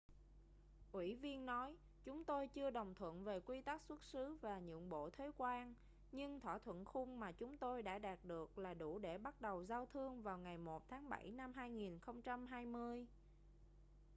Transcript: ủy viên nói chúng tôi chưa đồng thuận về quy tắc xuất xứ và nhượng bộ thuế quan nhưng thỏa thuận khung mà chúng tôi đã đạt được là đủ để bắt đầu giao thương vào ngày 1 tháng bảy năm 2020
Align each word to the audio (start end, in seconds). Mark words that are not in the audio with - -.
ủy 0.91 1.15
viên 1.15 1.45
nói 1.45 1.75
chúng 2.03 2.23
tôi 2.25 2.47
chưa 2.47 2.69
đồng 2.69 2.93
thuận 2.95 3.23
về 3.23 3.39
quy 3.39 3.61
tắc 3.61 3.81
xuất 3.83 4.03
xứ 4.03 4.37
và 4.41 4.59
nhượng 4.59 4.89
bộ 4.89 5.09
thuế 5.09 5.31
quan 5.37 5.75
nhưng 6.11 6.39
thỏa 6.39 6.59
thuận 6.59 6.85
khung 6.85 7.19
mà 7.19 7.31
chúng 7.31 7.57
tôi 7.57 7.81
đã 7.83 7.99
đạt 7.99 8.19
được 8.25 8.57
là 8.57 8.73
đủ 8.73 8.99
để 8.99 9.17
bắt 9.17 9.41
đầu 9.41 9.63
giao 9.63 9.85
thương 9.93 10.21
vào 10.23 10.37
ngày 10.37 10.57
1 10.57 10.87
tháng 10.89 11.09
bảy 11.09 11.31
năm 11.31 11.53
2020 11.55 13.07